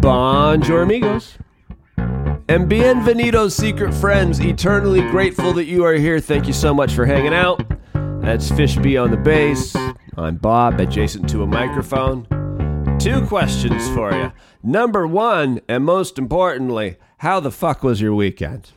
[0.00, 1.36] Bonjour, amigos.
[1.98, 4.40] And bienvenidos, secret friends.
[4.40, 6.18] Eternally grateful that you are here.
[6.20, 7.62] Thank you so much for hanging out.
[8.22, 9.76] That's Fishby on the bass.
[10.16, 12.26] I'm Bob, adjacent to a microphone.
[12.98, 14.32] Two questions for you.
[14.62, 18.70] Number one, and most importantly, how the fuck was your weekend?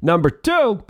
[0.00, 0.84] Number two,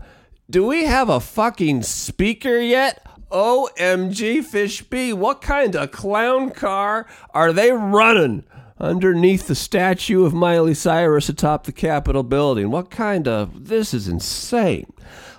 [0.50, 3.02] do we have a fucking speaker yet?
[3.30, 8.44] OMG Fishby, what kind of clown car are they running
[8.78, 12.70] underneath the statue of Miley Cyrus atop the Capitol building?
[12.70, 13.68] What kind of.
[13.68, 14.92] This is insane.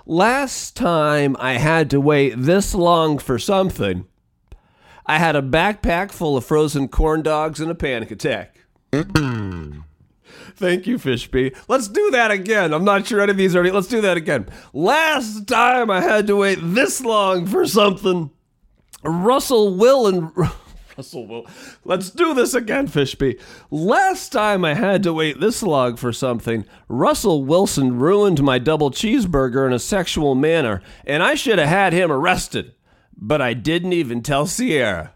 [0.06, 4.06] Last time I had to wait this long for something,
[5.04, 8.66] I had a backpack full of frozen corn dogs and a panic attack.
[8.92, 11.54] Thank you, Fishby.
[11.68, 12.72] Let's do that again.
[12.72, 13.64] I'm not sure any of these are.
[13.70, 14.48] Let's do that again.
[14.72, 18.30] Last time I had to wait this long for something.
[19.02, 20.32] Russell Will and
[20.96, 21.46] Oh, Russell Will.
[21.84, 23.38] Let's do this again, Fishby.
[23.70, 28.90] Last time I had to wait this long for something, Russell Wilson ruined my double
[28.90, 32.74] cheeseburger in a sexual manner, and I should have had him arrested.
[33.14, 35.12] But I didn't even tell Sierra.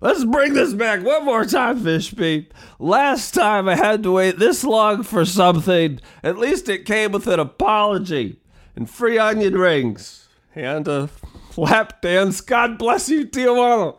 [0.00, 2.48] Let's bring this back one more time, Fishby.
[2.78, 6.00] Last time I had to wait this long for something.
[6.22, 8.40] At least it came with an apology
[8.76, 11.08] and free onion rings and a
[11.56, 12.40] lap dance.
[12.40, 13.96] God bless you, Tijuana.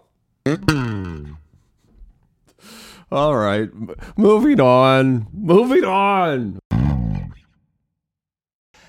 [3.11, 5.27] All right, m- moving on.
[5.33, 6.59] Moving on.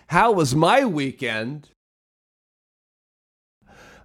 [0.08, 1.70] How was my weekend?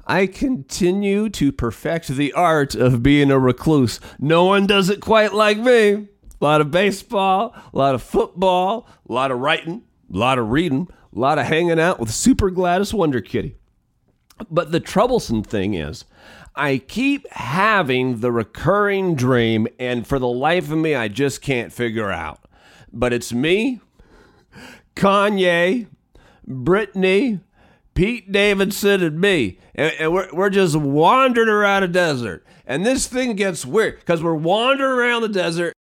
[0.05, 3.99] I continue to perfect the art of being a recluse.
[4.17, 5.91] No one does it quite like me.
[5.91, 6.07] A
[6.41, 10.87] lot of baseball, a lot of football, a lot of writing, a lot of reading,
[11.15, 13.58] a lot of hanging out with Super Gladys Wonder Kitty.
[14.49, 16.05] But the troublesome thing is,
[16.55, 21.71] I keep having the recurring dream, and for the life of me, I just can't
[21.71, 22.39] figure out.
[22.91, 23.79] But it's me,
[24.95, 25.87] Kanye,
[26.47, 27.39] Brittany,
[27.93, 29.59] Pete Davidson, and me.
[29.75, 32.45] And, and we're, we're just wandering around a desert.
[32.65, 35.73] And this thing gets weird because we're wandering around the desert.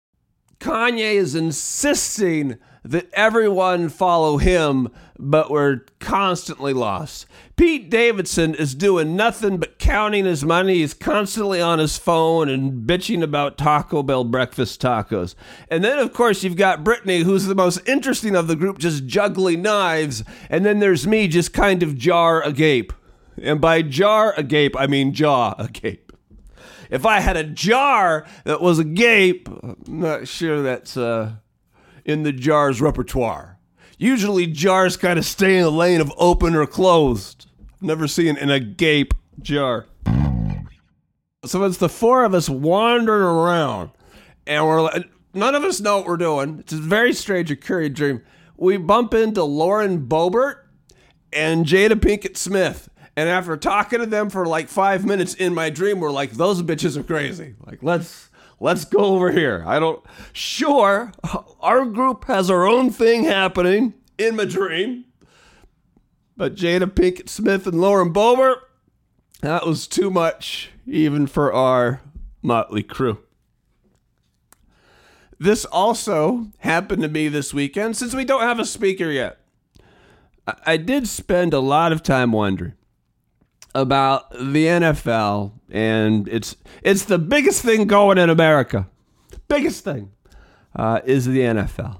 [0.59, 7.25] Kanye is insisting that everyone follow him, but we're constantly lost.
[7.57, 10.75] Pete Davidson is doing nothing but counting his money.
[10.75, 15.35] He's constantly on his phone and bitching about Taco Bell breakfast tacos.
[15.69, 19.05] And then, of course, you've got Brittany, who's the most interesting of the group, just
[19.05, 20.23] juggling knives.
[20.49, 22.93] And then there's me, just kind of jar agape.
[23.41, 26.06] And by jar agape, I mean jaw agape.
[26.89, 31.33] If I had a jar that was a gape, I'm not sure that's uh,
[32.05, 33.59] in the jar's repertoire.
[33.97, 37.47] Usually, jars kind of stay in the lane of open or closed.
[37.81, 39.87] Never seen an gape jar.
[41.45, 43.91] So it's the four of us wandering around,
[44.45, 46.59] and we're like, none of us know what we're doing.
[46.59, 48.21] It's a very strange occurring dream.
[48.57, 50.57] We bump into Lauren Boebert
[51.31, 52.89] and Jada Pinkett Smith.
[53.17, 56.61] And after talking to them for like five minutes in my dream, we're like, those
[56.61, 57.55] bitches are crazy.
[57.65, 58.29] Like, let's
[58.59, 59.63] let's go over here.
[59.65, 61.11] I don't sure
[61.59, 65.05] our group has our own thing happening in my dream.
[66.37, 68.57] But Jada Pinkett Smith and Lauren Boebert,
[69.41, 72.01] that was too much even for our
[72.43, 73.17] motley crew.
[75.39, 79.39] This also happened to me this weekend since we don't have a speaker yet.
[80.67, 82.73] I did spend a lot of time wondering
[83.77, 88.87] about the NFL, and it's it's the biggest thing going in America.
[89.47, 90.11] Biggest thing
[90.75, 91.99] uh, is the NFL.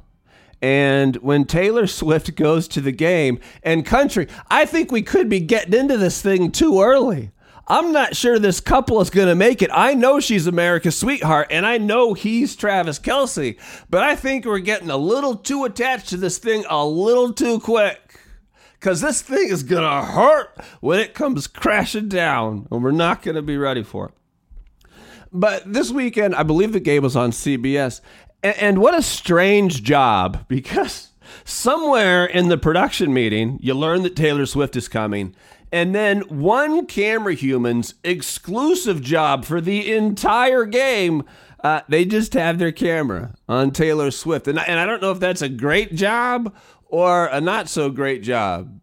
[0.59, 5.39] And when Taylor Swift goes to the game and country, I think we could be
[5.39, 7.31] getting into this thing too early.
[7.67, 9.69] I'm not sure this couple is going to make it.
[9.71, 14.59] I know she's America's sweetheart, and I know he's Travis Kelce, but I think we're
[14.59, 18.19] getting a little too attached to this thing a little too quick.
[18.79, 23.23] Because this thing is going to hurt when it comes crashing down, and we're not
[23.23, 24.11] going to be ready for it.
[25.33, 28.01] But this weekend, I believe the game was on CBS.
[28.43, 31.09] And, and what a strange job because
[31.43, 35.35] somewhere in the production meeting, you learn that Taylor Swift is coming.
[35.71, 41.23] And then one camera human's exclusive job for the entire game,
[41.61, 44.47] uh, they just have their camera on Taylor Swift.
[44.47, 46.55] And, I- and I don't know if that's a great job
[46.89, 48.81] or a not so great job.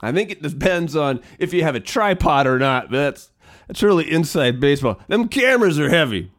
[0.00, 2.90] I think it depends on if you have a tripod or not.
[2.90, 3.30] But that's
[3.66, 5.00] that's really inside baseball.
[5.08, 6.30] Them cameras are heavy.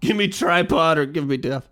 [0.00, 1.68] Give me tripod or give me death.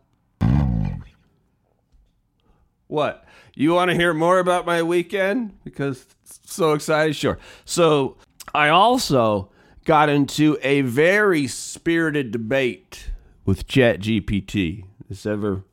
[2.87, 3.25] What?
[3.55, 5.58] You want to hear more about my weekend?
[5.64, 7.14] Because so excited?
[7.17, 7.38] Sure.
[7.64, 8.17] So
[8.55, 9.50] I also
[9.84, 13.11] got into a very spirited debate
[13.44, 14.84] with ChatGPT.
[15.08, 15.64] Has ever,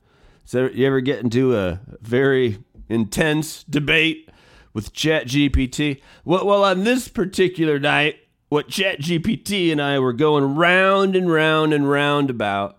[0.54, 2.58] ever you ever get into a very
[2.88, 4.30] intense debate
[4.72, 6.00] with ChatGPT?
[6.24, 8.16] Well, well, on this particular night,
[8.48, 12.78] what ChatGPT and I were going round and round and round about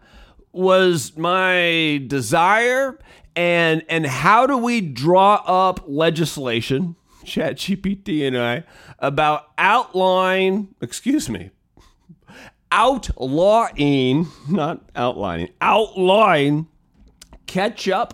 [0.51, 2.99] was my desire
[3.35, 8.63] and and how do we draw up legislation ChatGPT and I
[8.99, 11.51] about outline, excuse me,
[12.71, 16.67] outlawing, not outlining, outlawing
[17.51, 18.13] ketchup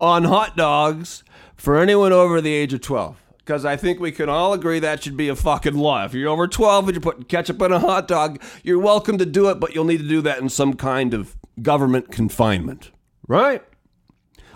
[0.00, 1.22] on hot dogs
[1.54, 3.22] for anyone over the age of 12.
[3.36, 6.06] Because I think we can all agree that should be a fucking law.
[6.06, 9.26] If you're over 12 and you're putting ketchup on a hot dog, you're welcome to
[9.26, 12.90] do it, but you'll need to do that in some kind of government confinement.
[13.28, 13.62] Right?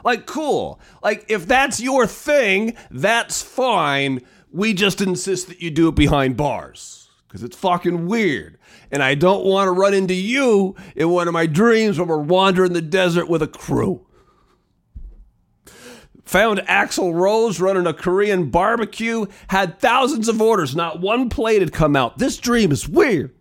[0.06, 0.80] Like, cool.
[1.02, 4.22] Like, if that's your thing, that's fine.
[4.50, 6.97] We just insist that you do it behind bars
[7.28, 8.58] because it's fucking weird.
[8.90, 12.18] And I don't want to run into you in one of my dreams when we're
[12.18, 14.06] wandering the desert with a crew.
[16.24, 21.72] Found Axl Rose running a Korean barbecue, had thousands of orders, not one plate had
[21.72, 22.18] come out.
[22.18, 23.34] This dream is weird.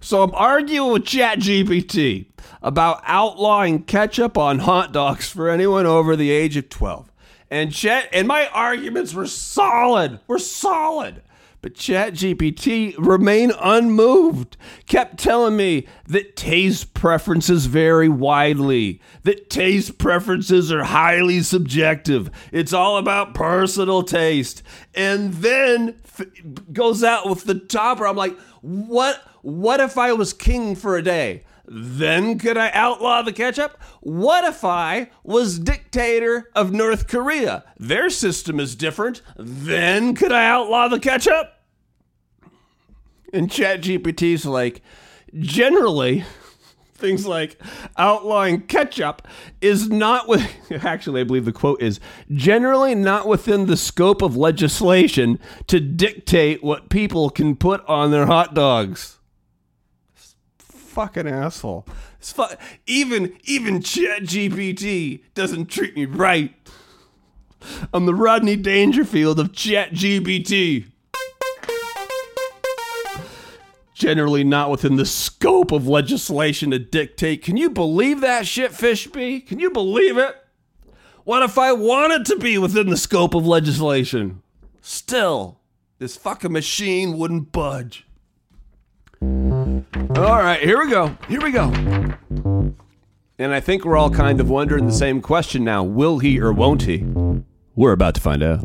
[0.00, 2.26] So I'm arguing with ChatGPT
[2.62, 7.12] about outlawing ketchup on hot dogs for anyone over the age of 12.
[7.50, 10.20] And Chat and my arguments were solid.
[10.26, 11.22] Were solid.
[11.66, 20.70] But ChatGPT remained unmoved, kept telling me that taste preferences vary widely, that taste preferences
[20.70, 22.30] are highly subjective.
[22.52, 24.62] It's all about personal taste.
[24.94, 26.28] And then f-
[26.72, 28.06] goes out with the topper.
[28.06, 31.42] I'm like, what what if I was king for a day?
[31.66, 33.82] Then could I outlaw the ketchup?
[34.02, 37.64] What if I was dictator of North Korea?
[37.76, 39.20] Their system is different.
[39.36, 41.54] Then could I outlaw the ketchup?
[43.32, 44.82] And ChatGPT's like,
[45.38, 46.24] generally,
[46.96, 47.60] things like
[47.96, 49.26] outlawing ketchup
[49.60, 50.42] is not with
[50.84, 52.00] actually i believe the quote is
[52.32, 58.26] generally not within the scope of legislation to dictate what people can put on their
[58.26, 59.18] hot dogs.
[60.56, 61.86] Fucking asshole.
[62.18, 62.44] Fu-
[62.86, 66.54] even even ChatGPT doesn't treat me right.
[67.92, 70.86] I'm the rodney dangerfield of ChatGPT
[73.96, 77.42] generally not within the scope of legislation to dictate.
[77.42, 79.44] Can you believe that shit, Fishby?
[79.46, 80.36] Can you believe it?
[81.24, 84.42] What if I wanted to be within the scope of legislation?
[84.82, 85.60] Still,
[85.98, 88.06] this fucking machine wouldn't budge.
[89.22, 91.16] All right, here we go.
[91.26, 91.72] Here we go.
[93.38, 96.52] And I think we're all kind of wondering the same question now will he or
[96.52, 97.02] won't he?
[97.74, 98.60] We're about to find out.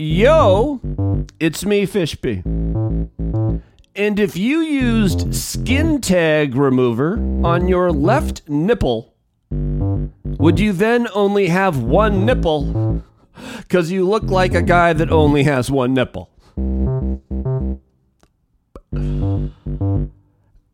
[0.00, 0.78] Yo,
[1.40, 2.46] it's me, Fishby.
[3.96, 9.16] And if you used skin tag remover on your left nipple,
[9.50, 13.02] would you then only have one nipple?
[13.56, 16.30] Because you look like a guy that only has one nipple.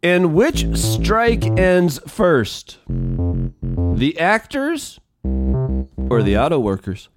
[0.03, 2.77] And which strike ends first?
[2.91, 7.09] The actors or the auto workers?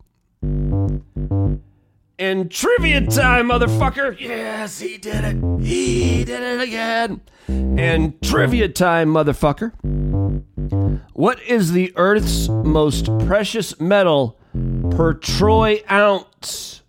[2.19, 4.19] And trivia time, motherfucker!
[4.19, 5.63] Yes, he did it.
[5.63, 7.21] He did it again.
[7.47, 9.73] And trivia time, motherfucker.
[11.13, 14.39] What is the Earth's most precious metal
[14.89, 16.81] per troy ounce?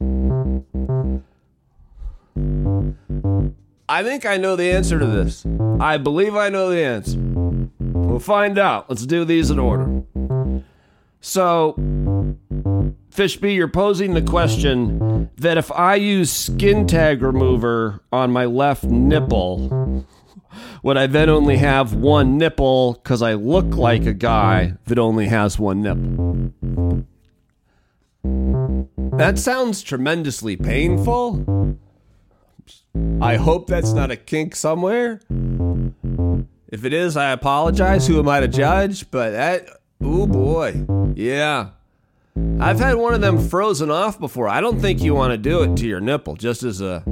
[3.90, 5.44] I think I know the answer to this.
[5.78, 7.18] I believe I know the answer.
[7.78, 8.88] We'll find out.
[8.88, 10.02] Let's do these in order.
[11.20, 11.74] So,
[13.10, 18.84] Fishby, you're posing the question that if I use skin tag remover on my left
[18.84, 20.04] nipple,
[20.82, 25.26] would I then only have one nipple because I look like a guy that only
[25.26, 26.54] has one nipple?
[29.18, 31.76] That sounds tremendously painful.
[33.20, 35.20] I hope that's not a kink somewhere.
[36.68, 38.06] If it is, I apologize.
[38.06, 39.10] Who am I to judge?
[39.10, 39.68] But that,
[40.02, 41.70] oh boy, yeah.
[42.60, 44.48] I've had one of them frozen off before.
[44.48, 47.02] I don't think you want to do it to your nipple, just as a.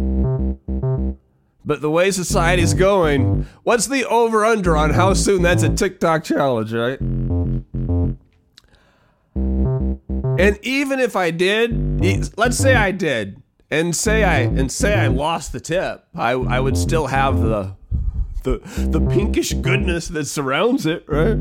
[1.64, 6.22] But the way society's going, what's the over under on how soon that's a TikTok
[6.22, 7.00] challenge, right?
[10.38, 15.08] And even if I did, let's say I did, and say I and say I
[15.08, 17.74] lost the tip, I I would still have the
[18.46, 21.34] the the pinkish goodness that surrounds it, right?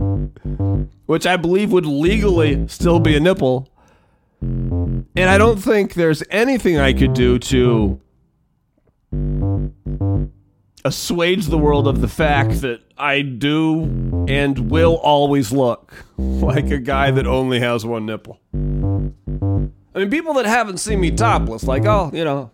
[1.06, 3.70] Which I believe would legally still be a nipple.
[4.42, 8.02] And I don't think there's anything I could do to
[10.84, 13.84] assuage the world of the fact that I do
[14.28, 18.40] and will always look like a guy that only has one nipple.
[18.54, 22.52] I mean, people that haven't seen me topless, like, oh, you know,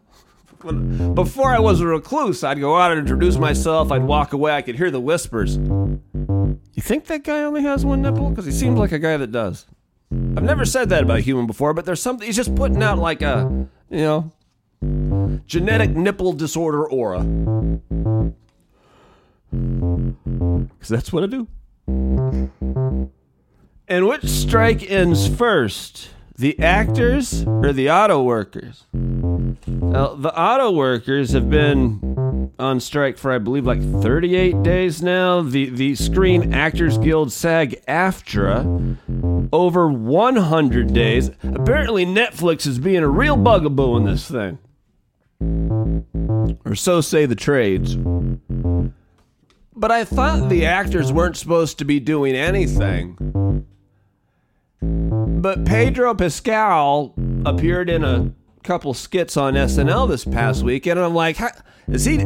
[1.14, 3.92] before I was a recluse, I'd go out and introduce myself.
[3.92, 4.54] I'd walk away.
[4.54, 5.58] I could hear the whispers.
[5.58, 8.30] You think that guy only has one nipple?
[8.30, 9.66] Because he seems like a guy that does.
[10.12, 12.26] I've never said that about a human before, but there's something.
[12.26, 14.32] He's just putting out like a, you know,
[15.46, 17.24] genetic nipple disorder aura.
[19.52, 21.48] Because that's what I do.
[23.88, 26.10] And which strike ends first?
[26.38, 28.86] The actors or the auto workers?
[29.68, 35.42] Now, the auto workers have been on strike for, I believe, like 38 days now.
[35.42, 41.30] The, the Screen Actors Guild SAG AFTRA, over 100 days.
[41.44, 44.60] Apparently, Netflix is being a real bugaboo in this thing.
[46.66, 47.96] Or so say the trades.
[49.76, 53.66] But I thought the actors weren't supposed to be doing anything.
[54.82, 57.16] But Pedro Pascal
[57.46, 58.32] appeared in a
[58.64, 61.50] couple skits on SNL this past week, and I'm like, how,
[61.88, 62.18] is he?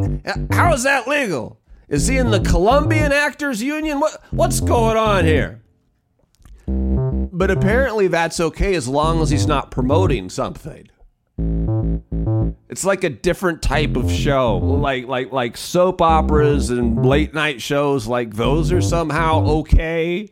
[0.51, 1.59] How is that legal?
[1.87, 3.99] Is he in the Colombian Actors Union?
[3.99, 5.61] What what's going on here?
[6.67, 10.89] But apparently that's okay as long as he's not promoting something.
[12.69, 17.61] It's like a different type of show, like like like soap operas and late night
[17.61, 18.07] shows.
[18.07, 20.29] Like those are somehow okay.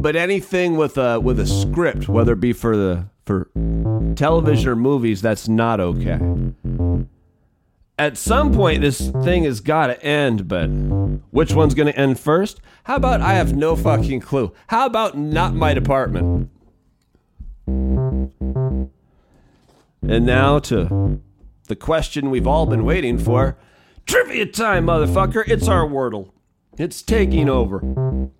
[0.00, 3.50] But anything with a with a script, whether it be for the for
[4.16, 6.18] television or movies, that's not okay.
[7.98, 10.68] At some point, this thing has got to end, but
[11.30, 12.60] which one's going to end first?
[12.84, 14.54] How about I have no fucking clue?
[14.68, 16.48] How about not my department?
[17.66, 18.78] And
[20.02, 21.20] now to
[21.68, 23.58] the question we've all been waiting for
[24.06, 25.46] trivia time, motherfucker.
[25.46, 26.30] It's our Wordle.
[26.78, 28.30] It's taking over.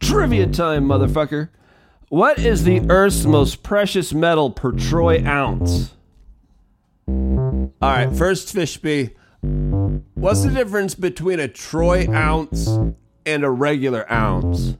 [0.00, 1.48] Trivia time, motherfucker.
[2.08, 5.94] What is the Earth's most precious metal per troy ounce?
[7.06, 9.14] All right, first Fishby.
[10.14, 12.68] What's the difference between a troy ounce
[13.26, 14.76] and a regular ounce?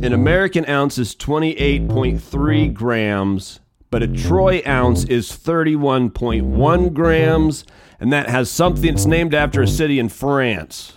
[0.00, 7.64] An American ounce is 28.3 grams, but a troy ounce is 31.1 grams
[8.00, 10.92] and that has something it's named after a city in France,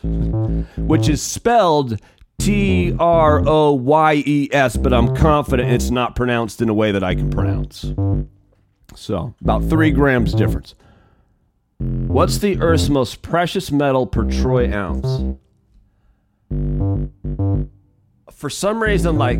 [0.78, 2.00] which is spelled
[2.38, 6.92] T R O Y E S, but I'm confident it's not pronounced in a way
[6.92, 7.92] that I can pronounce.
[8.96, 10.76] So, about three grams difference.
[11.80, 15.38] What's the Earth's most precious metal per troy ounce?
[18.32, 19.40] For some reason, like,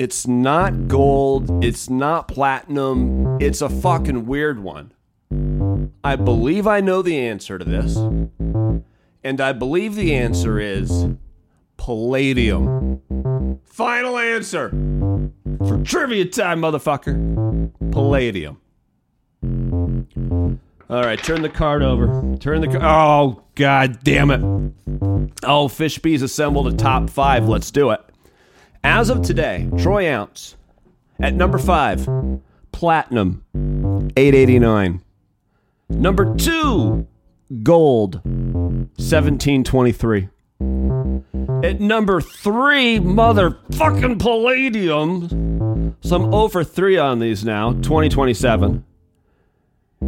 [0.00, 4.94] it's not gold, it's not platinum, it's a fucking weird one.
[6.02, 7.96] I believe I know the answer to this.
[9.22, 11.06] And I believe the answer is
[11.76, 13.02] palladium.
[13.66, 14.70] Final answer
[15.58, 17.70] for trivia time, motherfucker.
[17.92, 18.58] Palladium.
[20.88, 22.36] All right, turn the card over.
[22.38, 22.82] Turn the card.
[22.82, 24.40] Oh, god damn it.
[25.44, 27.46] Oh, Fishby's assembled a top five.
[27.46, 28.00] Let's do it.
[28.82, 30.56] As of today, Troy Ounce
[31.20, 32.08] at number five,
[32.72, 33.44] Platinum,
[34.16, 35.02] 889.
[35.90, 37.06] Number two,
[37.62, 40.28] gold, 1723.
[41.62, 45.96] At number three, motherfucking palladium.
[46.00, 48.84] Some oh over three on these now, 2027.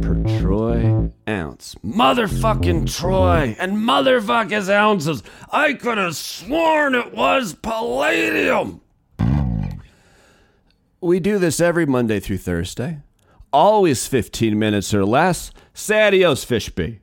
[0.00, 1.74] per troy ounce.
[1.84, 5.24] Motherfucking troy and motherfuckers ounces.
[5.50, 8.80] I could have sworn it was palladium.
[11.00, 13.00] We do this every Monday through Thursday.
[13.52, 15.50] Always 15 minutes or less.
[15.74, 16.98] Sadios adios, Fishby.